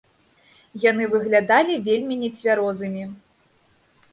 [0.85, 3.03] Яны выглядалі вельмі нецвярозымі.